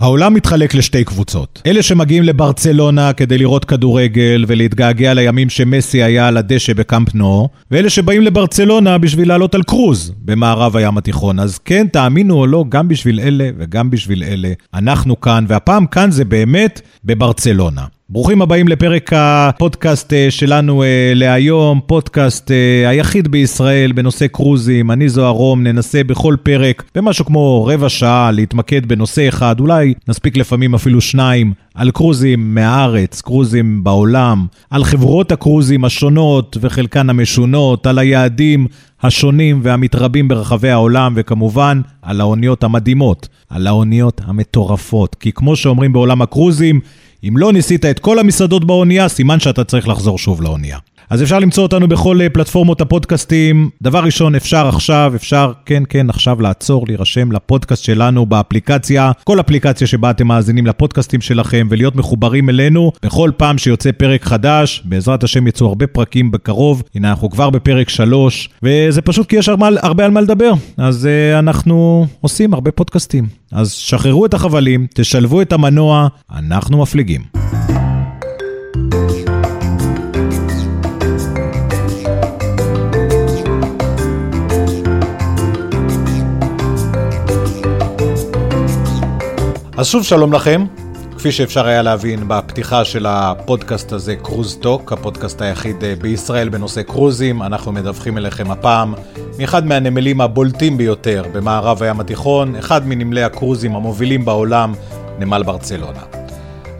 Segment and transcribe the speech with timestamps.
[0.00, 1.62] העולם מתחלק לשתי קבוצות.
[1.66, 7.90] אלה שמגיעים לברצלונה כדי לראות כדורגל ולהתגעגע לימים שמסי היה על הדשא בקאמפ נו, ואלה
[7.90, 11.38] שבאים לברצלונה בשביל לעלות על קרוז במערב הים התיכון.
[11.38, 16.10] אז כן, תאמינו או לא, גם בשביל אלה וגם בשביל אלה, אנחנו כאן, והפעם כאן
[16.10, 17.84] זה באמת בברצלונה.
[18.08, 24.90] ברוכים הבאים לפרק הפודקאסט אה, שלנו אה, להיום, פודקאסט אה, היחיד בישראל בנושא קרוזים.
[24.90, 30.36] אני זוהר רום, ננסה בכל פרק במשהו כמו רבע שעה להתמקד בנושא אחד, אולי נספיק
[30.36, 37.98] לפעמים אפילו שניים, על קרוזים מהארץ, קרוזים בעולם, על חברות הקרוזים השונות וחלקן המשונות, על
[37.98, 38.66] היעדים
[39.02, 45.14] השונים והמתרבים ברחבי העולם, וכמובן, על האוניות המדהימות, על האוניות המטורפות.
[45.14, 46.80] כי כמו שאומרים בעולם הקרוזים,
[47.28, 50.78] אם לא ניסית את כל המסעדות באונייה, סימן שאתה צריך לחזור שוב לאונייה.
[51.10, 53.70] אז אפשר למצוא אותנו בכל אה, פלטפורמות הפודקאסטים.
[53.82, 59.86] דבר ראשון, אפשר עכשיו, אפשר, כן, כן, עכשיו לעצור, להירשם לפודקאסט שלנו באפליקציה, כל אפליקציה
[59.86, 64.82] שבה אתם מאזינים לפודקאסטים שלכם, ולהיות מחוברים אלינו בכל פעם שיוצא פרק חדש.
[64.84, 66.82] בעזרת השם יצאו הרבה פרקים בקרוב.
[66.94, 70.52] הנה, אנחנו כבר בפרק 3, וזה פשוט כי יש הרבה, הרבה על מה לדבר.
[70.76, 73.26] אז uh, אנחנו עושים הרבה פודקאסטים.
[73.52, 77.55] אז שחררו את החבלים, תשלבו את המנוע, אנחנו מפליגים.
[89.78, 90.64] אז שוב שלום לכם.
[91.18, 96.82] כפי שאפשר היה להבין בפתיחה של הפודקאסט הזה, קרוז טוק, הפודקאסט היחיד אה, בישראל בנושא
[96.82, 98.94] קרוזים, אנחנו מדווחים אליכם הפעם
[99.38, 104.74] מאחד מהנמלים הבולטים ביותר במערב הים התיכון, אחד מנמלי הקרוזים המובילים בעולם,
[105.18, 106.15] נמל ברצלונה.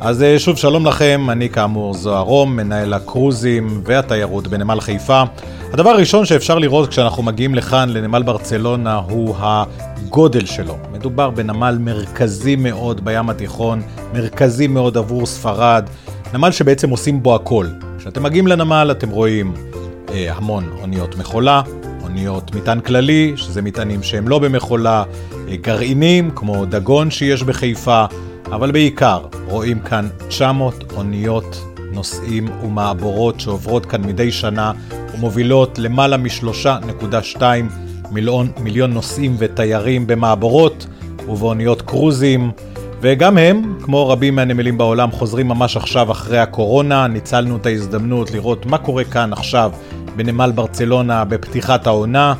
[0.00, 5.22] אז אה, שוב שלום לכם, אני כאמור זוהר רום, מנהל הקרוזים והתיירות בנמל חיפה.
[5.72, 10.76] הדבר הראשון שאפשר לראות כשאנחנו מגיעים לכאן, לנמל ברצלונה, הוא הגודל שלו.
[10.92, 13.82] מדובר בנמל מרכזי מאוד בים התיכון,
[14.14, 15.88] מרכזי מאוד עבור ספרד,
[16.34, 17.66] נמל שבעצם עושים בו הכל.
[17.98, 19.54] כשאתם מגיעים לנמל אתם רואים
[20.10, 21.62] אה, המון אוניות מכולה,
[22.02, 25.04] אוניות מטען כללי, שזה מטענים שהם לא במכולה,
[25.48, 28.04] אה, גרעינים כמו דגון שיש בחיפה,
[28.52, 34.72] אבל בעיקר רואים כאן 900 אוניות נוסעים ומעבורות שעוברות כאן מדי שנה
[35.14, 37.42] ומובילות למעלה מ-3.2
[38.10, 40.86] מיליון, מיליון נוסעים ותיירים במעבורות
[41.28, 42.50] ובאוניות קרוזים.
[43.00, 47.06] וגם הם, כמו רבים מהנמלים בעולם, חוזרים ממש עכשיו אחרי הקורונה.
[47.06, 49.72] ניצלנו את ההזדמנות לראות מה קורה כאן עכשיו
[50.16, 52.34] בנמל ברצלונה בפתיחת העונה.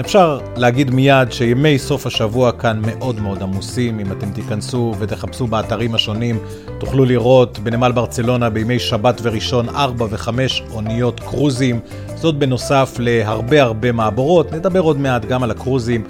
[0.00, 4.00] אפשר להגיד מיד שימי סוף השבוע כאן מאוד מאוד עמוסים.
[4.00, 6.38] אם אתם תיכנסו ותחפשו באתרים השונים,
[6.78, 10.28] תוכלו לראות בנמל ברצלונה בימי שבת וראשון 4 ו-5
[10.70, 11.80] אוניות קרוזים.
[12.14, 14.52] זאת בנוסף להרבה הרבה מעבורות.
[14.52, 16.04] נדבר עוד מעט גם על הקרוזים,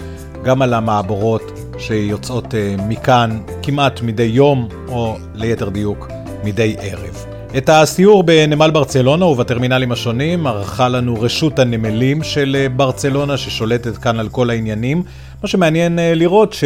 [0.44, 1.42] גם על המעבורות
[1.78, 6.08] שיוצאות uh, מכאן כמעט מדי יום, או ליתר דיוק,
[6.44, 7.35] מדי ערב.
[7.58, 14.18] את הסיור בנמל ברצלונה ובטרמינלים השונים ערכה לנו רשות הנמלים של אה, ברצלונה ששולטת כאן
[14.18, 15.02] על כל העניינים.
[15.42, 16.56] מה שמעניין אה, לראות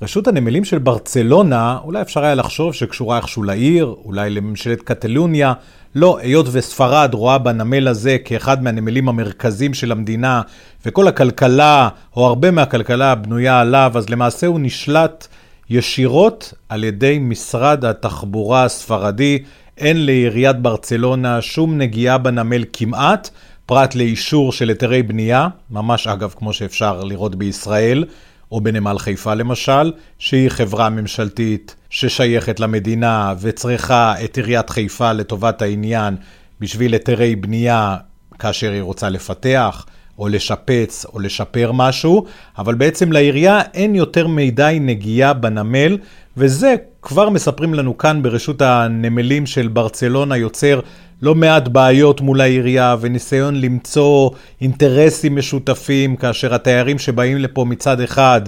[0.00, 5.52] שרשות הנמלים של ברצלונה, אולי אפשר היה לחשוב שקשורה איכשהו לעיר, אולי לממשלת קטלוניה.
[5.94, 10.42] לא, היות וספרד רואה בנמל הזה כאחד מהנמלים המרכזיים של המדינה,
[10.86, 15.26] וכל הכלכלה, או הרבה מהכלכלה בנויה עליו, אז למעשה הוא נשלט
[15.70, 19.38] ישירות על ידי משרד התחבורה הספרדי.
[19.78, 23.30] אין לעיריית ברצלונה שום נגיעה בנמל כמעט,
[23.66, 28.04] פרט לאישור של היתרי בנייה, ממש אגב כמו שאפשר לראות בישראל,
[28.52, 36.16] או בנמל חיפה למשל, שהיא חברה ממשלתית ששייכת למדינה וצריכה את עיריית חיפה לטובת העניין
[36.60, 37.96] בשביל היתרי בנייה
[38.38, 39.86] כאשר היא רוצה לפתח.
[40.18, 42.24] או לשפץ או לשפר משהו,
[42.58, 45.98] אבל בעצם לעירייה אין יותר מדי נגיעה בנמל,
[46.36, 50.80] וזה כבר מספרים לנו כאן ברשות הנמלים של ברצלונה יוצר
[51.22, 54.30] לא מעט בעיות מול העירייה וניסיון למצוא
[54.60, 58.40] אינטרסים משותפים כאשר התיירים שבאים לפה מצד אחד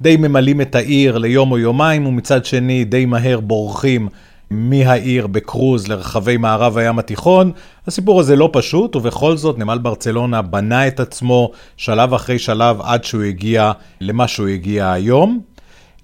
[0.00, 4.08] די ממלאים את העיר ליום או יומיים ומצד שני די מהר בורחים
[4.50, 7.52] מהעיר בקרוז לרחבי מערב הים התיכון.
[7.86, 13.04] הסיפור הזה לא פשוט, ובכל זאת נמל ברצלונה בנה את עצמו שלב אחרי שלב עד
[13.04, 15.51] שהוא הגיע למה שהוא הגיע היום.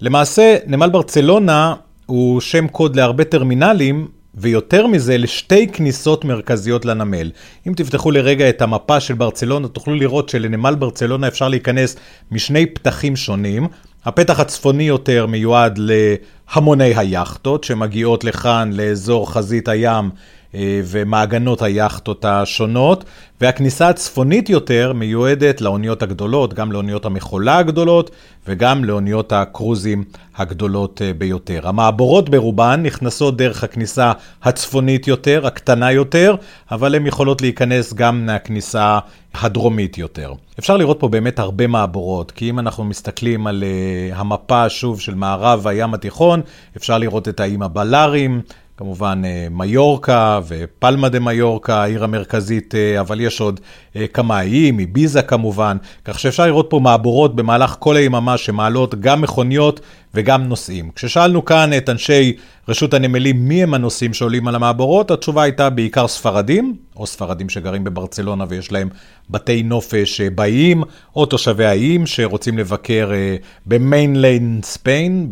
[0.01, 1.75] למעשה, נמל ברצלונה
[2.05, 7.31] הוא שם קוד להרבה טרמינלים, ויותר מזה, לשתי כניסות מרכזיות לנמל.
[7.67, 11.95] אם תפתחו לרגע את המפה של ברצלונה, תוכלו לראות שלנמל ברצלונה אפשר להיכנס
[12.31, 13.67] משני פתחים שונים.
[14.05, 20.09] הפתח הצפוני יותר מיועד להמוני היאכטות שמגיעות לכאן, לאזור חזית הים,
[20.53, 23.03] ומעגנות היאכטות השונות,
[23.41, 28.11] והכניסה הצפונית יותר מיועדת לאוניות הגדולות, גם לאוניות המכולה הגדולות
[28.47, 30.03] וגם לאוניות הקרוזים
[30.35, 31.67] הגדולות ביותר.
[31.67, 34.11] המעבורות ברובן נכנסות דרך הכניסה
[34.43, 36.35] הצפונית יותר, הקטנה יותר,
[36.71, 38.99] אבל הן יכולות להיכנס גם מהכניסה
[39.33, 40.33] הדרומית יותר.
[40.59, 45.15] אפשר לראות פה באמת הרבה מעבורות, כי אם אנחנו מסתכלים על uh, המפה שוב של
[45.15, 46.41] מערב הים התיכון,
[46.77, 48.41] אפשר לראות את האיים הבלארים,
[48.79, 53.59] כמובן אה, מיורקה ופלמה דה מיורקה, העיר המרכזית, אה, אבל יש עוד
[54.13, 59.79] כמה איים, איביזה כמובן, כך שאפשר לראות פה מעבורות במהלך כל היממה שמעלות גם מכוניות
[60.13, 60.91] וגם נוסעים.
[60.95, 62.33] כששאלנו כאן את אנשי
[62.67, 67.83] רשות הנמלים מי הם הנוסעים שעולים על המעבורות, התשובה הייתה בעיקר ספרדים, או ספרדים שגרים
[67.83, 68.89] בברצלונה ויש להם
[69.29, 70.83] בתי נופש באיים,
[71.15, 73.11] או תושבי האיים שרוצים לבקר
[73.65, 75.31] ב mainland Spain,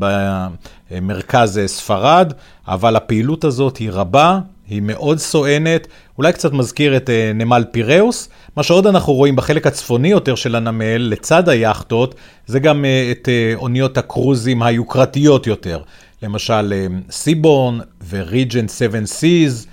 [0.92, 2.34] במרכז ספרד,
[2.68, 4.40] אבל הפעילות הזאת היא רבה,
[4.70, 5.88] היא מאוד סואנת,
[6.18, 8.30] אולי קצת מזכיר את נמל פיראוס.
[8.58, 12.16] מה שעוד אנחנו רואים בחלק הצפוני יותר של הנמל, לצד היאכטות,
[12.48, 15.82] זה גם uh, את uh, אוניות הקרוזים היוקרתיות יותר.
[16.24, 16.74] למשל,
[17.12, 17.80] סיבורן
[18.10, 19.68] וריג'נט 7 סיז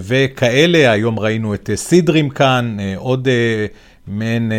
[0.00, 3.28] וכאלה, היום ראינו את סידרים כאן, עוד
[4.06, 4.52] מעין...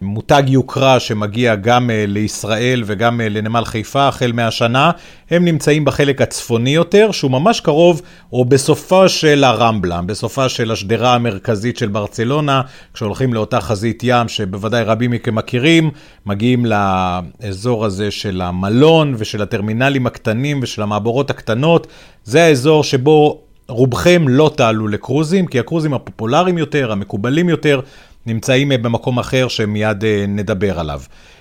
[0.00, 4.90] מותג יוקרה שמגיע גם אה, לישראל וגם אה, לנמל חיפה החל מהשנה,
[5.30, 8.02] הם נמצאים בחלק הצפוני יותר, שהוא ממש קרוב,
[8.32, 12.62] או בסופה של הרמבלה, בסופה של השדרה המרכזית של ברצלונה,
[12.94, 15.90] כשהולכים לאותה חזית ים שבוודאי רבים מכם מכירים,
[16.26, 21.86] מגיעים לאזור הזה של המלון ושל הטרמינלים הקטנים ושל המעבורות הקטנות,
[22.24, 27.80] זה האזור שבו רובכם לא תעלו לקרוזים, כי הקרוזים הפופולריים יותר, המקובלים יותר,
[28.26, 31.00] נמצאים אה, במקום אחר שמיד אה, נדבר עליו.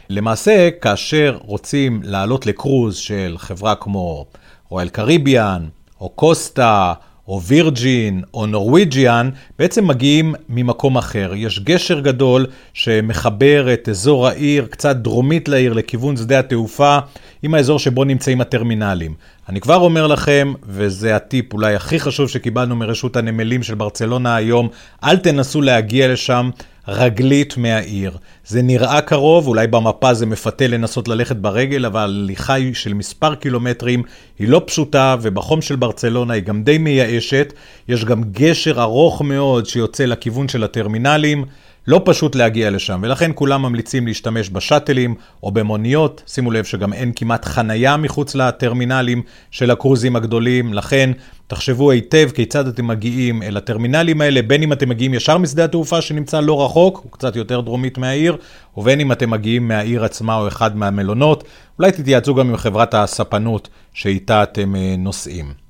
[0.09, 4.25] למעשה, כאשר רוצים לעלות לקרוז של חברה כמו
[4.69, 5.65] רויאל קריביאן,
[6.01, 6.93] או קוסטה,
[7.27, 9.29] או וירג'ין, או נורוויג'יאן,
[9.59, 11.31] בעצם מגיעים ממקום אחר.
[11.35, 16.97] יש גשר גדול שמחבר את אזור העיר, קצת דרומית לעיר, לכיוון שדה התעופה,
[17.43, 19.13] עם האזור שבו נמצאים הטרמינלים.
[19.49, 24.69] אני כבר אומר לכם, וזה הטיפ אולי הכי חשוב שקיבלנו מרשות הנמלים של ברצלונה היום,
[25.03, 26.49] אל תנסו להגיע לשם.
[26.87, 28.17] רגלית מהעיר.
[28.45, 34.03] זה נראה קרוב, אולי במפה זה מפתה לנסות ללכת ברגל, אבל הליכה של מספר קילומטרים
[34.39, 37.53] היא לא פשוטה, ובחום של ברצלונה היא גם די מייאשת.
[37.87, 41.45] יש גם גשר ארוך מאוד שיוצא לכיוון של הטרמינלים.
[41.87, 46.23] לא פשוט להגיע לשם, ולכן כולם ממליצים להשתמש בשאטלים או במוניות.
[46.27, 49.21] שימו לב שגם אין כמעט חנייה מחוץ לטרמינלים
[49.51, 51.11] של הקרוזים הגדולים, לכן
[51.47, 56.01] תחשבו היטב כיצד אתם מגיעים אל הטרמינלים האלה, בין אם אתם מגיעים ישר משדה התעופה
[56.01, 58.37] שנמצא לא רחוק, הוא קצת יותר דרומית מהעיר,
[58.77, 61.43] ובין אם אתם מגיעים מהעיר עצמה או אחד מהמלונות.
[61.79, 65.64] אולי תתייעצו גם עם חברת הספנות שאיתה אתם אה, נוסעים.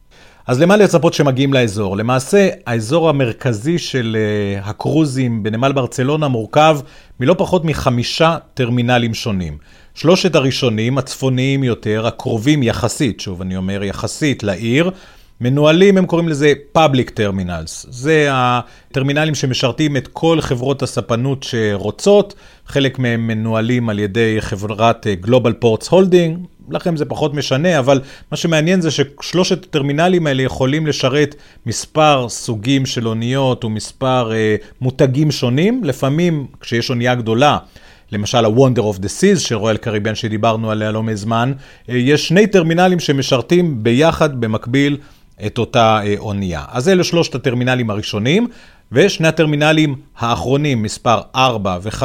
[0.47, 1.97] אז למה לצפות שמגיעים לאזור?
[1.97, 4.17] למעשה, האזור המרכזי של
[4.61, 6.79] uh, הקרוזים בנמל ברצלונה מורכב
[7.19, 9.57] מלא פחות מחמישה טרמינלים שונים.
[9.95, 14.91] שלושת הראשונים, הצפוניים יותר, הקרובים יחסית, שוב אני אומר יחסית לעיר,
[15.41, 17.87] מנוהלים, הם קוראים לזה Public Terminals.
[17.89, 22.33] זה הטרמינלים שמשרתים את כל חברות הספנות שרוצות,
[22.67, 28.01] חלק מהם מנוהלים על ידי חברת אה, Global Ports Holding, לכם זה פחות משנה, אבל
[28.31, 31.35] מה שמעניין זה ששלושת הטרמינלים האלה יכולים לשרת
[31.65, 35.83] מספר סוגים של אוניות ומספר אה, מותגים שונים.
[35.83, 37.57] לפעמים, כשיש אונייה גדולה,
[38.11, 41.53] למשל ה-Wonder of the Seas של רויאל קריביאן שדיברנו עליה לא מזמן,
[41.89, 44.97] אה, יש שני טרמינלים שמשרתים ביחד, במקביל,
[45.45, 46.63] את אותה אה, אונייה.
[46.71, 48.47] אז אלה שלושת הטרמינלים הראשונים.
[48.91, 52.03] ושני הטרמינלים האחרונים, מספר 4 ו-5,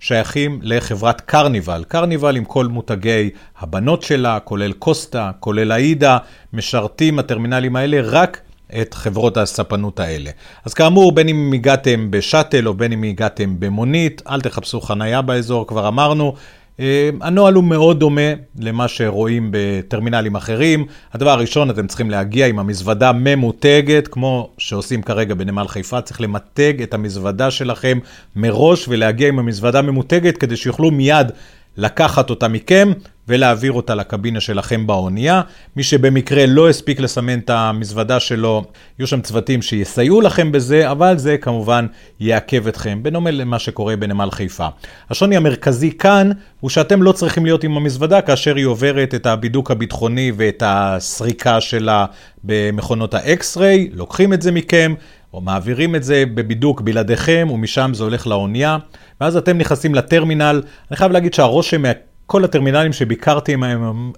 [0.00, 1.84] שייכים לחברת קרניבל.
[1.88, 6.18] קרניבל עם כל מותגי הבנות שלה, כולל קוסטה, כולל אאידה,
[6.52, 8.40] משרתים הטרמינלים האלה רק
[8.80, 10.30] את חברות הספנות האלה.
[10.64, 15.66] אז כאמור, בין אם הגעתם בשאטל או בין אם הגעתם במונית, אל תחפשו חנייה באזור,
[15.66, 16.34] כבר אמרנו.
[16.80, 20.86] אה, הנוהל הוא מאוד דומה למה שרואים בטרמינלים אחרים.
[21.12, 26.82] הדבר הראשון, אתם צריכים להגיע עם המזוודה ממותגת, כמו שעושים כרגע בנמל חיפה, צריך למתג
[26.82, 27.98] את המזוודה שלכם
[28.36, 31.32] מראש ולהגיע עם המזוודה ממותגת כדי שיוכלו מיד
[31.78, 32.92] לקחת אותה מכם
[33.28, 35.42] ולהעביר אותה לקבינה שלכם באונייה.
[35.76, 38.64] מי שבמקרה לא הספיק לסמן את המזוודה שלו,
[38.98, 41.86] יהיו שם צוותים שיסייעו לכם בזה, אבל זה כמובן
[42.20, 44.66] יעכב אתכם, בדומה למה שקורה בנמל חיפה.
[45.10, 46.30] השוני המרכזי כאן
[46.60, 51.60] הוא שאתם לא צריכים להיות עם המזוודה כאשר היא עוברת את הבידוק הביטחוני ואת הסריקה
[51.60, 52.06] שלה
[52.44, 54.94] במכונות האקס-ריי, לוקחים את זה מכם.
[55.34, 58.78] או מעבירים את זה בבידוק בלעדיכם, ומשם זה הולך לאונייה,
[59.20, 60.62] ואז אתם נכנסים לטרמינל.
[60.90, 63.56] אני חייב להגיד שהרושם מכל הטרמינלים שביקרתי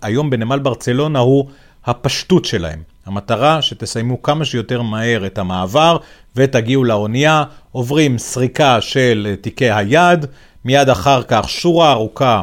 [0.03, 1.49] היום בנמל ברצלונה הוא
[1.85, 2.83] הפשטות שלהם.
[3.07, 5.97] המטרה שתסיימו כמה שיותר מהר את המעבר
[6.37, 10.27] ותגיעו לאונייה, עוברים סריקה של תיקי היד,
[10.65, 12.43] מיד אחר כך שורה ארוכה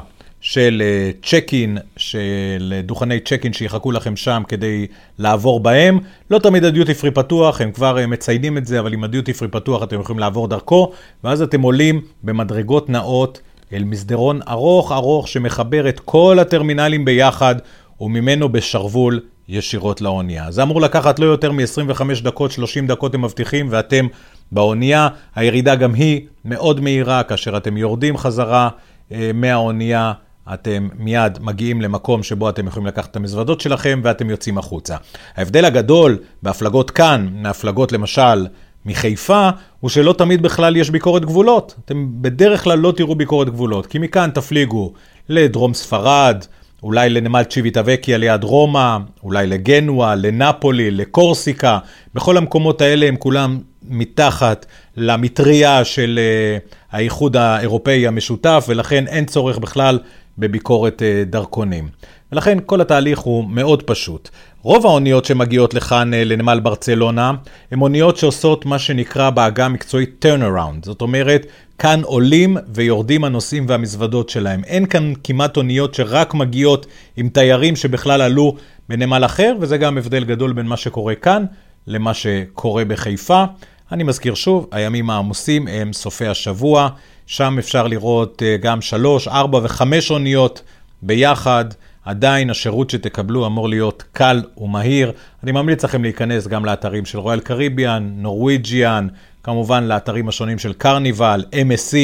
[0.50, 0.82] של
[1.24, 4.88] צ'ק אין, של דוכני צ'ק אין שיחכו לכם שם כדי
[5.20, 6.00] לעבור בהם.
[6.32, 9.48] לא תמיד הדיוטי פרי פתוח, הם כבר אה, מציינים את זה, אבל אם הדיוטי פרי
[9.48, 10.92] פתוח אתם יכולים לעבור דרכו,
[11.24, 13.42] ואז אתם עולים במדרגות נאות
[13.74, 17.56] אל מסדרון ארוך ארוך שמחבר את כל הטרמינלים ביחד,
[18.02, 20.52] וממנו בשרוול ישירות לאונייה.
[20.52, 24.08] זה אמור לקחת לא יותר מ-25 דקות, 30 דקות הם מבטיחים, ואתם
[24.52, 25.08] באונייה.
[25.36, 28.70] הירידה גם היא מאוד מהירה, כאשר אתם יורדים חזרה
[29.12, 30.14] אה, מהאונייה.
[30.54, 34.96] אתם מיד מגיעים למקום שבו אתם יכולים לקחת את המזוודות שלכם ואתם יוצאים החוצה.
[35.36, 38.48] ההבדל הגדול בהפלגות כאן, מהפלגות למשל
[38.86, 39.50] מחיפה,
[39.80, 41.76] הוא שלא תמיד בכלל יש ביקורת גבולות.
[41.86, 44.94] אתם בדרך כלל לא תראו ביקורת גבולות, כי מכאן תפליגו
[45.30, 46.44] לדרום ספרד,
[46.84, 51.80] אולי לנמל צ'יוויטה וקיה ליד רומא, אולי לגנואה, לנפולי, לקורסיקה.
[52.14, 54.66] בכל המקומות האלה הם כולם מתחת
[54.98, 60.00] למטריה של uh, האיחוד האירופאי המשותף, ולכן אין צורך בכלל
[60.38, 61.90] בביקורת uh, דרכונים.
[62.32, 64.30] ולכן כל התהליך הוא מאוד פשוט.
[64.62, 67.32] רוב האוניות שמגיעות לכאן uh, לנמל ברצלונה,
[67.72, 70.86] הן אוניות שעושות מה שנקרא בעגה המקצועית turnaround.
[70.86, 71.46] זאת אומרת,
[71.78, 74.64] כאן עולים ויורדים הנוסעים והמזוודות שלהם.
[74.64, 76.86] אין כאן כמעט אוניות שרק מגיעות
[77.18, 78.56] עם תיירים שבכלל עלו
[78.90, 81.46] בנמל אחר, וזה גם הבדל גדול בין מה שקורה כאן
[81.88, 83.44] למה שקורה בחיפה.
[83.92, 86.90] אני מזכיר שוב, הימים העמוסים הם סופי השבוע,
[87.26, 90.62] שם אפשר לראות אה, גם שלוש, ארבע וחמש אוניות
[91.02, 91.66] ביחד.
[92.06, 95.12] עדיין השירות שתקבלו אמור להיות קל ומהיר.
[95.44, 99.08] אני ממליץ לכם להיכנס גם לאתרים של רויאל קריביאן, נורוויג'יאן,
[99.44, 101.96] כמובן לאתרים השונים של קרניבל, MSC,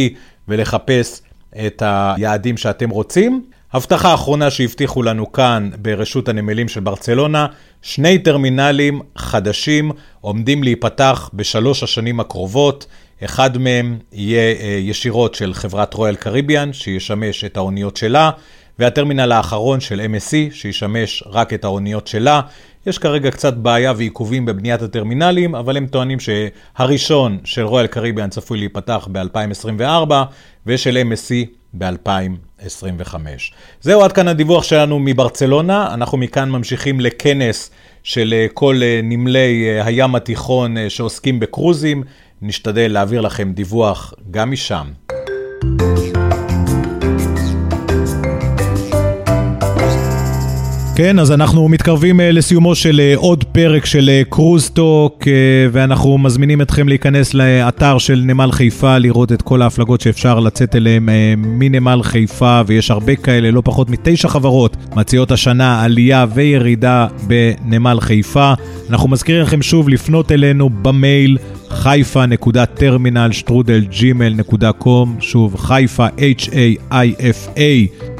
[0.48, 1.22] ולחפש
[1.66, 3.44] את היעדים שאתם רוצים.
[3.74, 7.48] הבטחה אחרונה שהבטיחו לנו כאן ברשות הנמלים של ברצלונה,
[7.82, 12.86] שני טרמינלים חדשים עומדים להיפתח בשלוש השנים הקרובות.
[13.24, 18.32] אחד מהם יהיה אה, ישירות של חברת רויאל קריביאן, שישמש את האוניות שלה,
[18.80, 22.42] והטרמינל האחרון של MSC, שישמש רק את האוניות שלה.
[22.88, 28.58] יש כרגע קצת בעיה ועיכובים בבניית הטרמינלים, אבל הם טוענים שהראשון של רויאל קריביאן צפוי
[28.58, 30.12] להיפתח ב-2024,
[30.68, 31.34] ושל MSC
[32.63, 33.15] ב-2025.
[33.82, 37.72] זהו עד כאן הדיווח שלנו מברצלונה, אנחנו מכאן ממשיכים לכנס
[38.03, 42.03] של אה, כל אה, נמלי אה, הים התיכון שעוסקים בקרוזים,
[42.41, 44.88] נשתדל להעביר לכם דיווח גם משם.
[50.96, 55.26] כן, אז אנחנו מתקרבים uh, לסיומו של uh, עוד פרק של קרוזטוק, uh,
[55.72, 61.04] ואנחנו מזמינים אתכם להיכנס לאתר של נמל חיפה, לראות את כל ההפלגות שאפשר לצאת אליהן
[61.38, 68.54] מנמל חיפה, ויש הרבה כאלה, לא פחות מתשע חברות מציעות השנה עלייה וירידה בנמל חיפה.
[68.90, 71.38] אנחנו מזכירים לכם שוב לפנות אלינו במייל.
[73.89, 77.60] ג'ימל.קום, שוב חיפה, H-A-I-F-A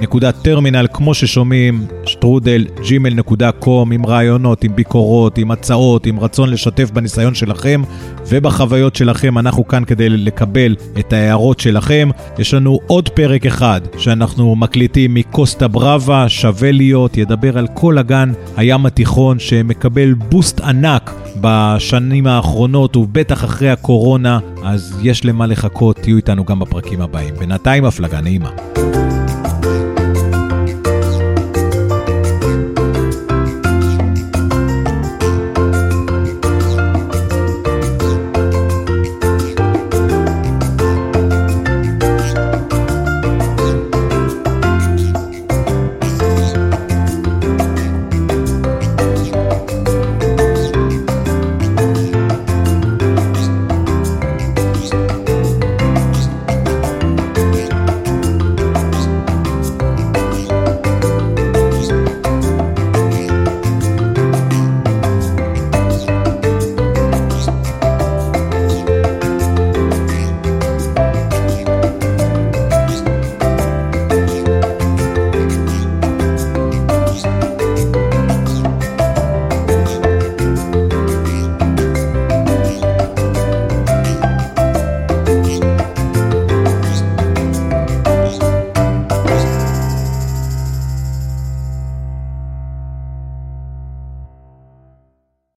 [0.02, 6.92] נקודה טרמינל, כמו ששומעים, שטרודל gmail.com עם רעיונות, עם ביקורות, עם הצעות, עם רצון לשתף
[6.92, 7.82] בניסיון שלכם
[8.28, 9.38] ובחוויות שלכם.
[9.38, 12.10] אנחנו כאן כדי לקבל את ההערות שלכם.
[12.40, 18.32] יש לנו עוד פרק אחד שאנחנו מקליטים מקוסטה בראבה, שווה להיות, ידבר על כל אגן
[18.58, 26.18] הים התיכון שמקבל בוסט ענק בשנים האחרונות ובטח אחרי הקורונה, אז יש למה לחכות, תהיו
[26.18, 27.36] איתנו גם בפרקים הבאים.
[27.40, 28.50] בינתיים הפלגה נעימה.